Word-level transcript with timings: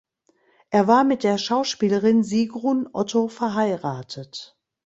Er 0.71 0.87
war 0.87 1.03
mit 1.03 1.23
der 1.23 1.37
Schauspielerin 1.37 2.23
Sigrun 2.23 2.89
Otto 2.91 3.27
verheiratet. 3.27 4.57